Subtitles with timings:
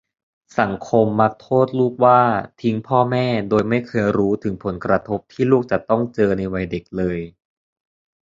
[0.59, 2.21] สังคมมักโทษลูกว่า
[2.61, 7.19] ทิ้งพ่อแม่ โดยไม่เคยรู้ถึงผลกระทบที่ลูกจะต้องเจอในวัยเด็กเลย